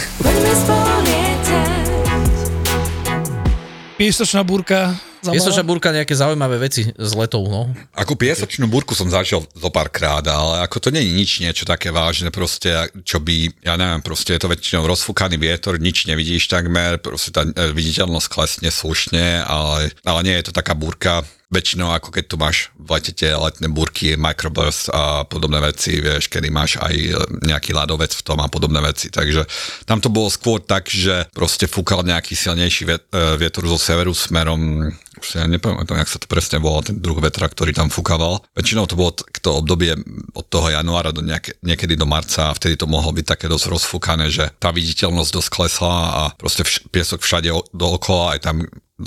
[3.95, 4.91] Piesočná búrka.
[5.23, 7.71] Piesočná búrka nejaké zaujímavé veci z letov, no.
[7.97, 11.89] Ako piesočnú burku som zažil zo párkrát, ale ako to nie je nič niečo také
[11.89, 12.69] vážne, proste,
[13.01, 17.41] čo by, ja neviem, proste je to väčšinou rozfúkaný vietor, nič nevidíš takmer, proste tá
[17.41, 22.35] e, viditeľnosť klesne slušne, ale, ale nie je to taká burka, väčšinou ako keď tu
[22.39, 27.11] máš v lete tie letné burky, microburst a podobné veci, vieš, kedy máš aj e,
[27.45, 29.13] nejaký ľadovec v tom a podobné veci.
[29.13, 29.45] Takže
[29.85, 32.97] tam to bolo skôr tak, že proste fúkal nejaký silnejší e,
[33.37, 37.47] vietor zo severu smerom už ja nepamätám, jak sa to presne volá, ten druh vetra,
[37.47, 38.43] ktorý tam fúkaval.
[38.51, 39.95] Väčšinou to bolo to obdobie
[40.35, 43.65] od toho januára do nejaké, niekedy do marca a vtedy to mohlo byť také dosť
[43.71, 48.55] rozfúkané, že tá viditeľnosť dosť klesla a proste vš- piesok všade o- dookola, aj tam,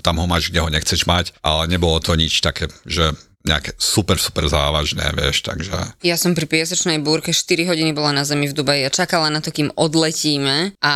[0.01, 4.21] tam ho máš, kde ho nechceš mať, ale nebolo to nič také, že nejaké super,
[4.21, 5.73] super závažné, vieš, takže...
[6.05, 9.41] Ja som pri piesočnej búrke 4 hodiny bola na zemi v Dubaji a čakala na
[9.41, 10.95] to, kým odletíme a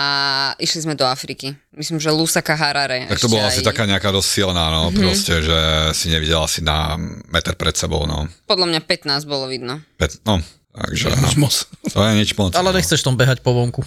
[0.61, 1.57] išli sme do Afriky.
[1.73, 3.09] Myslím, že Lusaka Harare.
[3.09, 5.01] Tak to bola aj- asi taká nejaká dosť silná, no, Mhm.
[5.01, 5.59] proste, že
[5.97, 6.99] si nevidela si na
[7.33, 8.29] meter pred sebou, no.
[8.45, 9.81] Podľa mňa 15 bolo vidno.
[9.97, 11.13] Pet, no, takže...
[11.13, 11.55] Nič moc.
[11.93, 12.53] To je nič moc.
[12.57, 13.85] Ale nechceš tom behať po vonku.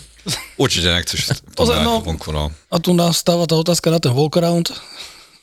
[0.62, 2.02] Určite nechceš to Ozaj, no.
[2.02, 2.54] vonku, no.
[2.70, 4.70] A tu nastáva tá otázka na ten walkaround.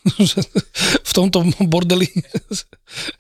[1.09, 2.09] V tomto bordeli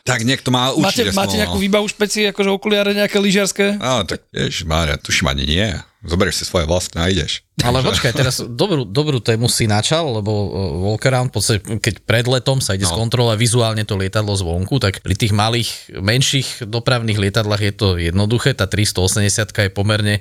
[0.03, 1.63] Tak niekto má máte, určite máte nejakú no.
[1.63, 3.79] výbavu špeci, akože okuliare nejaké lyžiarské?
[3.79, 5.67] Á, tak ježiš, Mária, tuším ani nie.
[6.03, 7.47] Zoberieš si svoje vlastné a ideš.
[7.63, 10.51] Ale počkaj, teraz dobrú, dobrú tému si načal, lebo uh,
[10.91, 12.93] walkaround, v podstate, keď pred letom sa ide no.
[12.97, 18.51] skontrolovať vizuálne to lietadlo zvonku, tak pri tých malých, menších dopravných lietadlách je to jednoduché,
[18.59, 20.19] tá 380 je pomerne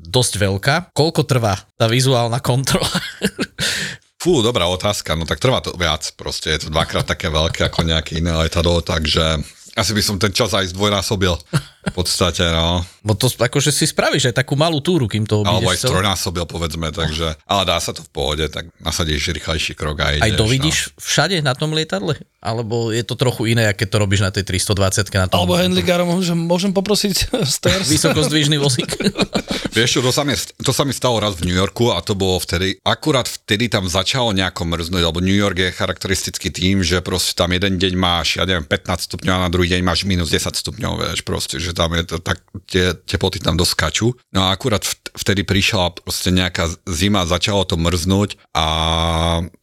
[0.00, 0.74] dosť veľká.
[0.96, 2.88] Koľko trvá tá vizuálna kontrola?
[4.18, 7.86] Fú, dobrá otázka, no tak trvá to viac, proste je to dvakrát také veľké ako
[7.86, 9.38] nejaké iné letadlo, takže
[9.78, 11.38] asi by som ten čas aj zdvojnásobil
[11.78, 12.82] v podstate, no.
[13.00, 16.44] Bo to akože si spravíš aj takú malú túru, kým to Alebo aj obídeš strojnásobil,
[16.44, 20.22] povedzme, takže, ale dá sa to v pohode, tak nasadíš rýchlejší krok a ideš.
[20.22, 21.00] Aj dovidíš No.
[21.00, 22.18] všade na tom lietadle?
[22.38, 26.22] Alebo je to trochu iné, keď to robíš na tej 320 na tom Alebo handlingárom,
[26.22, 27.86] že môžem poprosiť stairs?
[27.88, 28.86] vysokozdvižný vozík?
[29.76, 32.14] Vieš čo, to sa, mi, to sa mi stalo raz v New Yorku a to
[32.14, 36.98] bolo vtedy, akurát vtedy tam začalo nejako mrznúť, lebo New York je charakteristický tým, že
[36.98, 40.30] proste tam jeden deň máš, ja neviem, 15 stupňov a na druhý deň máš minus
[40.30, 44.14] 10 stupňov, vieš, proste, že tam je to tak, tie teploty tam doskačú.
[44.32, 48.66] No a akurát vt- vtedy prišla proste nejaká zima, začalo to mrznúť a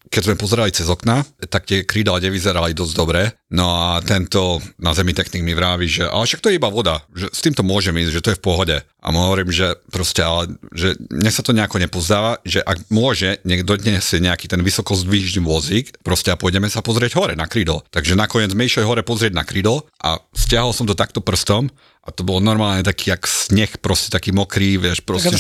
[0.10, 3.22] keď sme pozerali cez okna, tak tie krídla nevyzerali dosť dobre.
[3.54, 7.06] No a tento na zemi technik mi vraví, že ale však to je iba voda,
[7.14, 8.78] že s týmto môžem ísť, že to je v pohode.
[8.82, 13.38] A mu hovorím, že proste, ale že mne sa to nejako nepozdáva, že ak môže,
[13.46, 17.86] nech donesie nejaký ten vysokozdvižný vozík, proste a pôjdeme sa pozrieť hore na krídlo.
[17.94, 21.70] Takže nakoniec sme išli hore pozrieť na krídlo a stiahol som to takto prstom
[22.06, 25.34] a to bolo normálne taký jak sneh, proste taký mokrý, vieš, proste,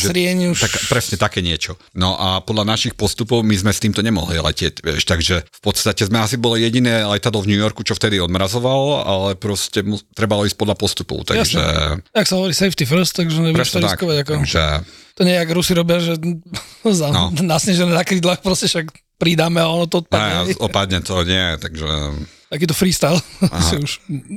[0.49, 0.65] už.
[0.65, 1.77] tak, presne také niečo.
[1.93, 6.07] No a podľa našich postupov my sme s týmto nemohli letieť, vieš, takže v podstate
[6.07, 10.47] sme asi boli jediné letadlo v New Yorku, čo vtedy odmrazovalo, ale proste mu, trebalo
[10.47, 11.59] ísť podľa postupov, takže...
[12.15, 14.15] Jak sa hovorí safety first, takže nebudeš to riskovať.
[14.23, 14.31] Ako...
[14.39, 14.63] takže
[15.19, 16.15] To nie je, jak Rusi robia, že
[17.11, 17.35] No.
[17.35, 20.55] nasnežené na krídlach proste však pridáme a ono to ne, odpadne.
[20.63, 21.87] opadne to nie, takže
[22.49, 23.17] Takýto freestyle.
[23.65, 23.91] si už,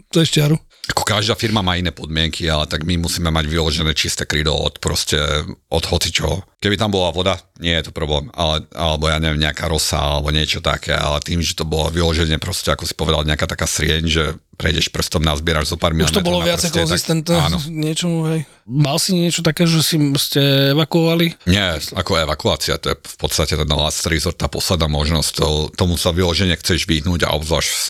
[0.08, 0.56] to je štiaru.
[0.88, 4.80] ako každá firma má iné podmienky, ale tak my musíme mať vyložené čisté krídlo od
[4.80, 5.20] proste,
[5.68, 6.40] od hocičoho.
[6.58, 10.32] Keby tam bola voda, nie je to problém, ale, alebo ja neviem, nejaká rosa alebo
[10.32, 14.02] niečo také, ale tým, že to bolo vyložené proste, ako si povedal, nejaká taká srieň,
[14.08, 14.24] že
[14.58, 17.34] prejdeš prstom, nazbieraš zo pár Už to bolo na viacej tak- konzistentné
[17.70, 18.42] niečomu, hej.
[18.68, 21.48] Mal si niečo také, že si ste evakuovali?
[21.48, 25.96] Nie, ako evakuácia, to je v podstate ten last resort, tá posledná možnosť, to, tomu
[25.96, 27.88] sa vyložene chceš vyhnúť a obzvlášť z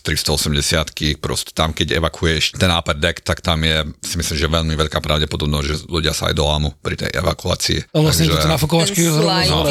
[0.54, 4.74] 380 proste tam, keď evakuuješ ten upper deck, tak tam je, si myslím, že veľmi
[4.76, 7.90] veľká pravdepodobnosť, že ľudia sa aj dolámu pri tej evakuácii.
[7.90, 9.70] A vlastne to tie nafukovačky Ten zrovna slide zhora,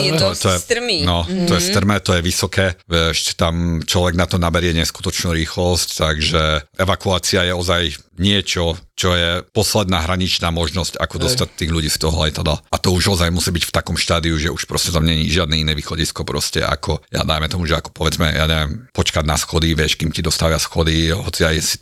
[0.52, 0.98] je strmý.
[1.04, 1.70] No, to je Mhm.
[1.72, 6.44] strmé, to je vysoké, vieš, tam človek na to naberie neskutočnú rýchlosť, takže
[6.88, 7.84] evakuácia je ozaj
[8.16, 12.64] niečo, čo je posledná hraničná možnosť, ako dostať tých ľudí z toho letadla.
[12.72, 15.60] A to už ozaj musí byť v takom štádiu, že už proste tam není žiadne
[15.60, 19.76] iné východisko proste ako, ja dajme tomu, že ako povedzme, ja neviem, počkať na schody,
[19.76, 21.76] vieš, kým ti dostavia schody, hoci aj si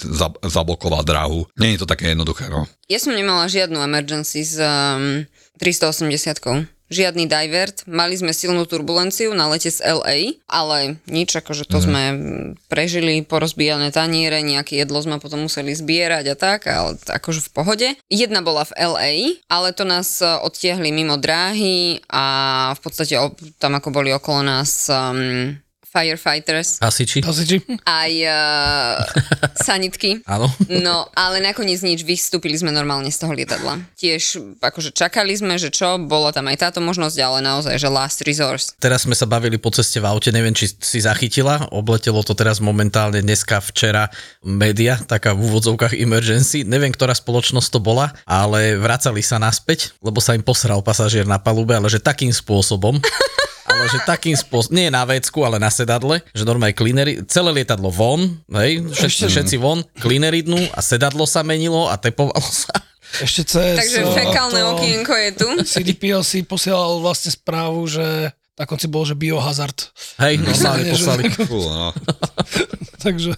[0.43, 1.47] zablokoval dráhu.
[1.55, 2.65] Je to také jednoduché, no.
[2.89, 5.23] Ja som nemala žiadnu emergency s um,
[5.61, 11.81] 380 Žiadny divert, mali sme silnú turbulenciu na lete z LA, ale nič, akože to
[11.81, 11.83] Mhm.
[11.83, 17.41] sme mm, prežili, porozbijané taniere, nejaké jedlo sme potom museli zbierať a tak, ale akože
[17.41, 17.87] v pohode.
[18.07, 19.11] Jedna bola v LA,
[19.49, 22.23] ale to nás e, odtiahli mimo dráhy a
[22.77, 23.17] v podstate
[23.57, 25.57] tam ako boli okolo nás um,
[25.95, 27.23] firefighters, Hasiči?
[27.23, 27.57] Hasiči?
[27.87, 28.99] aj uh,
[29.67, 30.19] sanitky.
[30.27, 30.51] Áno.
[30.67, 33.79] No, ale nakoniec nič, vystúpili sme normálne z toho lietadla.
[33.95, 38.19] Tiež akože čakali sme, že čo, bola tam aj táto možnosť, ale naozaj, že last
[38.27, 38.75] resource.
[38.75, 42.59] Teraz sme sa bavili po ceste v aute, neviem, či si zachytila, obletelo to teraz
[42.59, 44.11] momentálne dneska, včera
[44.43, 50.19] média, taká v úvodzovkách emergency, neviem, ktorá spoločnosť to bola, ale vracali sa naspäť, lebo
[50.19, 52.99] sa im posral pasažier na palube, ale že takým spôsobom,
[53.65, 57.89] ale že takým spôsobom, nie na vecku, ale na sedadle, že normálne cleanery, celé lietadlo
[57.89, 62.71] von, hej, všetci, všetci von, cleanery dnu a sedadlo sa menilo a tepovalo sa.
[63.21, 63.75] Ešte cez...
[63.79, 65.47] Takže eh, fekálne to- okienko je tu.
[65.63, 69.91] CDPL si posielal vlastne správu, že na konci bol, že biohazard.
[70.15, 71.23] Hej, normálne Že- poslali.
[71.31, 71.91] Fú, no.
[73.05, 73.37] Takže,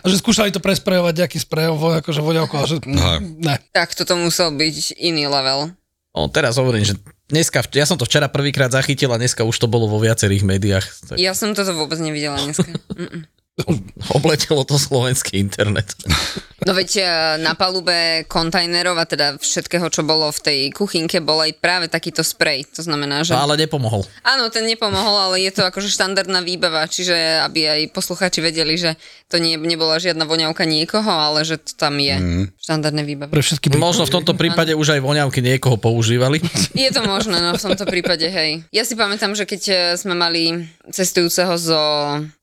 [0.00, 3.56] a že skúšali to presprejovať nejakým sprejom, akože voňavkou, a že ne.
[3.74, 5.74] Tak toto musel byť iný level.
[6.10, 6.94] No, teraz hovorím, že
[7.30, 10.86] dneska, ja som to včera prvýkrát zachytil a dneska už to bolo vo viacerých médiách.
[11.06, 12.66] Tak Ja som toto vôbec nevidela dneska.
[14.16, 15.92] Obletelo to slovenský internet.
[16.60, 17.04] No veď e,
[17.40, 22.20] na palube kontajnerov a teda všetkého, čo bolo v tej kuchynke, bol aj práve takýto
[22.20, 22.68] sprej.
[22.76, 23.32] To znamená, že...
[23.32, 24.04] No, ale nepomohol.
[24.20, 27.16] Áno, ten nepomohol, ale je to akože štandardná výbava, čiže
[27.48, 28.92] aby aj posluchači vedeli, že
[29.32, 32.52] to nie, nebola žiadna voňavka niekoho, ale že to tam je Mhm.
[32.60, 33.32] štandardné výbava.
[33.32, 36.44] Pre všetky Možno v tomto prípade už aj voňavky niekoho používali.
[36.76, 38.68] Je to možné, no v tomto prípade, hej.
[38.68, 41.80] Ja si pamätám, že keď e, sme mali cestujúceho so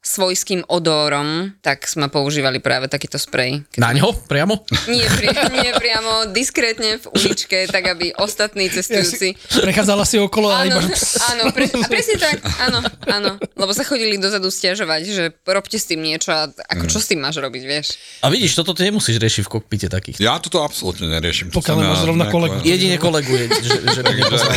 [0.07, 3.67] svojským odorom, tak sme používali práve takýto sprej.
[3.75, 4.15] Na ňo?
[4.23, 4.63] Priamo?
[4.87, 9.35] Nie, pri, nie priamo, diskrétne v uličke, tak aby ostatní cestujúci...
[9.59, 10.95] Prechádzala si okolo a iba, Áno, že...
[11.27, 13.31] áno, pre, a presne tak, áno, áno.
[13.53, 17.19] Lebo sa chodili dozadu stiažovať, že robte s tým niečo a ako čo s tým
[17.19, 17.99] máš robiť, vieš.
[18.23, 20.17] A vidíš, toto ty nemusíš riešiť v kokpite takých.
[20.17, 21.51] Ja toto absolútne neriešim.
[21.51, 22.55] To Pokiaľ na- zrovna nejako- kolegu.
[22.63, 24.55] Jedine koleguje, že, že neposlal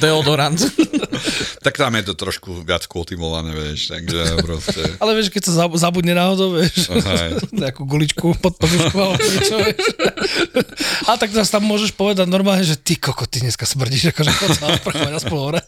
[0.00, 0.56] deodorant.
[1.56, 4.85] Tak tam je to trošku viac kultivované, vieš, takže proste...
[4.98, 7.44] Ale vieš, keď sa zab- zabudne náhodou, vieš, Hej.
[7.62, 9.84] nejakú guličku pod podušku alebo niečo, vieš.
[11.06, 14.50] A tak teraz tam môžeš povedať normálne, že ty koko, ty dneska smrdíš, akože chod
[14.56, 15.60] sa naprchovať aspoň hore.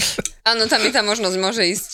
[0.50, 1.90] Áno, tam je tá možnosť, môže ísť.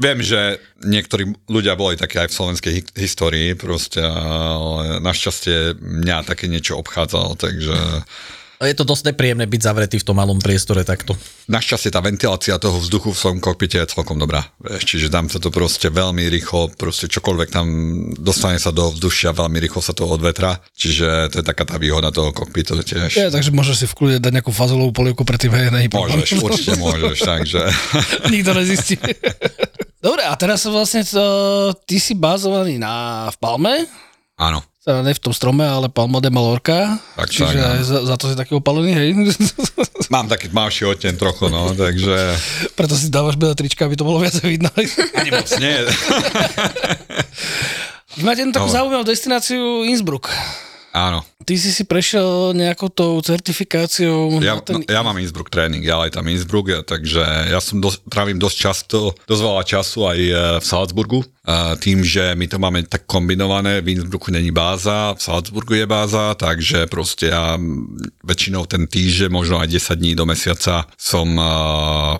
[0.00, 6.24] Viem, že niektorí ľudia boli také aj v slovenskej hi- histórii, proste, ale našťastie mňa
[6.26, 7.76] také niečo obchádzalo, takže
[8.62, 11.18] Je to dosť nepríjemné byť zavretý v tom malom priestore takto.
[11.50, 14.46] našťastie tá ventilácia toho vzduchu v svojom kokpite je celkom dobrá.
[14.62, 17.66] Čiže tam sa to proste veľmi rýchlo, proste čokoľvek tam
[18.14, 22.14] dostane sa do vzdušia, veľmi rýchlo sa to odvetra, čiže to je taká tá výhoda
[22.14, 23.18] toho kokpitu tiež.
[23.18, 26.22] Ja, takže môžeš si v kľude dať nejakú fazolovú polievku predtým, hej, problém.
[26.22, 27.60] Môžeš, určite môžeš, takže...
[28.34, 28.94] Nikto nezistí.
[30.02, 31.24] Dobre, a teraz vlastne to,
[31.86, 33.74] ty si bázovaný na, v Palme,
[34.42, 34.64] Áno.
[34.82, 38.14] Teda ne v tom strome, ale Palma de Mallorca, Tak, čiže tak, aj za, za
[38.16, 39.08] to si taký opalený, hej.
[40.14, 42.34] Mám taký tmavší odtieň trochu, no, takže
[42.72, 44.68] Preto si dávaš biele trička, aby to bolo viac vidno.
[45.14, 45.76] ani moc nie.
[48.12, 48.74] Vy máte jednu takú No.
[48.74, 50.28] zaujímavú destináciu Innsbruck.
[50.92, 51.24] Áno.
[51.42, 54.84] Ty si si prešiel nejakou tou certifikáciou Ja, ten...
[54.84, 59.16] no, ja mám Innsbruck tréning, ja tam Innsbruck, takže ja som dos, trávim dosť často,
[59.24, 61.24] dosť veľa času aj e, v Salzburgu.
[61.42, 65.86] A tým, že my to máme tak kombinované, v Innsbrucku není báza, v Salzburgu je
[65.88, 67.58] báza, takže proste ja
[68.22, 71.42] väčšinou ten týždeň, možno aj 10 dní do mesiaca som e,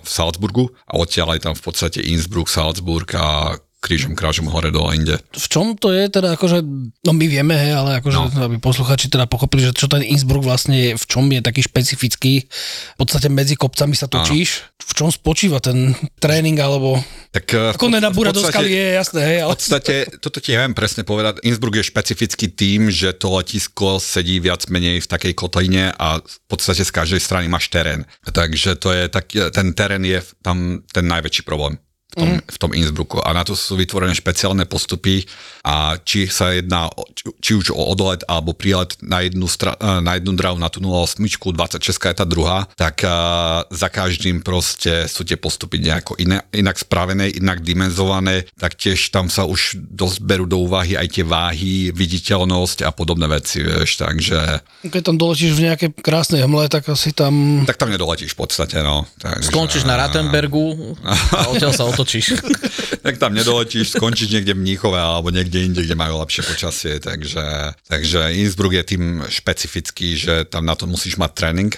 [0.01, 4.95] v Salzburgu a odtiaľ aj tam v podstate Innsbruck, Salzburg a krížom, krážom hore dole
[4.95, 5.19] inde.
[5.35, 6.63] V čom to je teda akože,
[7.03, 8.47] no my vieme, hej, ale akože, no.
[8.47, 12.47] aby posluchači teda pochopili, že čo ten Innsbruck vlastne je, v čom je taký špecifický,
[12.95, 14.87] v podstate medzi kopcami sa točíš, Áno.
[14.87, 15.91] v čom spočíva ten
[16.23, 17.03] tréning, alebo
[17.35, 19.51] tak, eh, ako nenabúra do skaly, je jasné, hej, ale...
[19.51, 24.39] V podstate, toto ti neviem presne povedať, Innsbruck je špecifický tým, že to letisko sedí
[24.39, 28.07] viac menej v takej kotline a v podstate z každej strany máš terén.
[28.23, 31.82] Takže to je tak, ten terén je tam ten najväčší problém
[32.13, 32.41] v tom, mm.
[32.45, 33.17] v tom Innsbrucku.
[33.25, 35.25] A na to sú vytvorené špeciálne postupy
[35.65, 36.93] a či sa jedná
[37.41, 40.83] či už o odlet alebo prílet na jednu, stra, e, na jednu drahu na tú
[40.83, 46.43] 08, 26 je tá druhá, tak uh, za každým proste sú tie postupy nejako iné,
[46.51, 51.25] inak spravené, inak dimenzované, tak tiež tam sa už dosť berú do úvahy aj tie
[51.25, 54.61] váhy, viditeľnosť a podobné veci, vieš, takže...
[54.83, 57.63] Keď tam doletíš v nejakej krásnej hmle, tak asi tam...
[57.63, 59.07] Tak tam nedoletíš v podstate, no.
[59.17, 59.49] Takže...
[59.49, 62.02] Skončíš na Ratenbergu a odtiaľ sa otočíš.
[63.05, 67.75] tak tam nedoletíš, skončíš niekde v Mníchove alebo niekde inde, kde majú lepšie počasie, takže,
[67.87, 71.71] takže Innsbruck je tým špecifický, že tam na to musíš mať tréning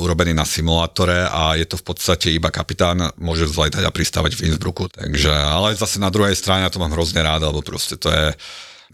[0.00, 4.52] urobený na simulátore a je to v podstate iba kapitán môže vzletať a pristávať v
[4.52, 8.12] Innsbrucku, takže, ale zase na druhej strane ja to mám hrozne rád, lebo proste to
[8.12, 8.36] je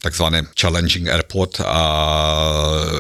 [0.01, 1.83] takzvané challenging airport a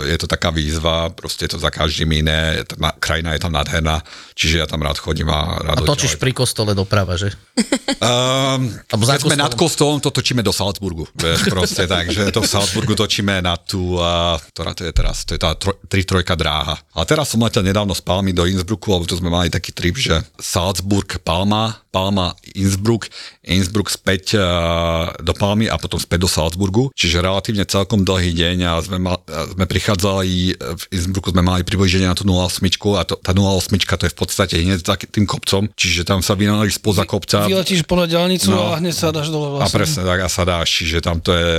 [0.05, 4.05] je to taká výzva, proste je to za každým iné, tá krajina je tam nádherná,
[4.37, 7.33] čiže ja tam rád chodím a rád A točíš pri kostole doprava, že?
[8.01, 12.97] Um, keď sme nad kostolom, to točíme do Salzburgu, vieš, proste, takže to v Salzburgu
[12.97, 16.81] točíme na tú, uh, ktorá to je teraz, to je tá 3-3 dráha.
[16.97, 20.01] A teraz som letel nedávno z Palmy do Innsbrucku, lebo tu sme mali taký trip,
[20.01, 23.13] že Salzburg, Palma, Palma, Innsbruck,
[23.45, 28.57] Innsbruck späť uh, do Palmy a potom späť do Salzburgu, čiže relatívne celkom dlhý deň
[28.70, 32.62] a sme, ma, sme prichádzali, v Innsbrucku sme mali približenie na tú 08
[32.95, 36.38] a to, tá 08 to je v podstate hneď za tým kopcom, čiže tam sa
[36.38, 37.51] vynali spoza kopca.
[37.51, 39.66] Vyletíš po diálnicu no, a hneď sa dáš dole vlastne.
[39.66, 41.53] A presne tak a sa dáš, čiže tam to je,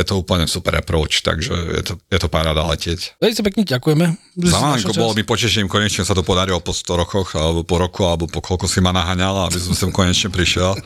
[0.00, 3.20] je to úplne super approach, takže je to, je to paráda letieť.
[3.20, 4.06] Veľmi pekne ďakujeme.
[4.48, 8.24] Za bolo mi počešením, konečne sa to podarilo po 100 rokoch, alebo po roku, alebo
[8.26, 10.76] po koľko si ma naháňal zaňal, aby som sem konečne prišiel.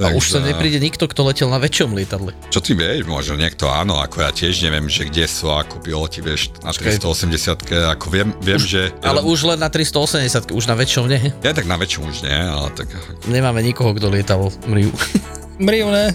[0.00, 0.18] A Takže...
[0.18, 2.32] už sa nepríde nikto, kto letel na väčšom lietadle.
[2.48, 6.20] Čo ty vieš, možno niekto áno, ako ja tiež neviem, že kde sú ako piloti,
[6.20, 8.82] vieš, na 380 ako viem, viem už, že...
[9.00, 11.32] Ale ja, už len na 380 už na väčšom nie?
[11.40, 12.92] Ja tak na väčšom už nie, ale tak...
[13.24, 14.92] Nemáme nikoho, kto lietal Mriu.
[15.64, 16.12] Mriu, ne?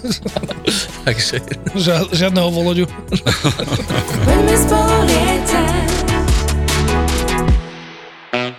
[1.08, 1.40] Takže...
[1.74, 2.84] Ža- žiadneho voloďu.